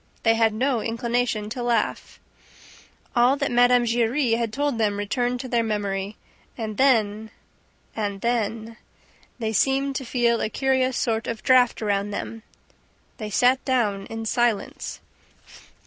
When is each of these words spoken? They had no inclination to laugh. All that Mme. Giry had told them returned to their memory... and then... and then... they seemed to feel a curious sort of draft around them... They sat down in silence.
They 0.23 0.33
had 0.33 0.51
no 0.51 0.81
inclination 0.81 1.47
to 1.51 1.61
laugh. 1.61 2.19
All 3.15 3.35
that 3.35 3.51
Mme. 3.51 3.83
Giry 3.85 4.31
had 4.31 4.51
told 4.51 4.79
them 4.79 4.97
returned 4.97 5.39
to 5.41 5.47
their 5.47 5.61
memory... 5.61 6.17
and 6.57 6.77
then... 6.77 7.29
and 7.95 8.19
then... 8.21 8.77
they 9.37 9.53
seemed 9.53 9.95
to 9.97 10.03
feel 10.03 10.41
a 10.41 10.49
curious 10.49 10.97
sort 10.97 11.27
of 11.27 11.43
draft 11.43 11.83
around 11.83 12.09
them... 12.09 12.41
They 13.17 13.29
sat 13.29 13.63
down 13.63 14.07
in 14.07 14.25
silence. 14.25 15.01